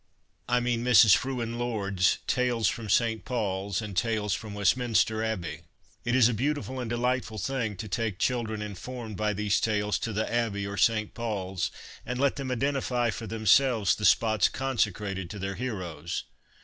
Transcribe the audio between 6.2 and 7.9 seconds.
a beautiful and delightful thing to